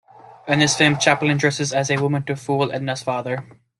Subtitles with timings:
[0.47, 3.45] In this film, Chaplin dresses as a woman to fool Edna's father.